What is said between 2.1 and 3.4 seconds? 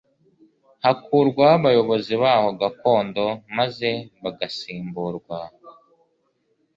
baho gakondo